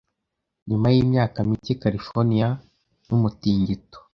Nyuma 0.69 0.87
yimyaka 0.95 1.37
mike 1.49 1.73
Californiya 1.81 2.49
numutingito 3.07 3.97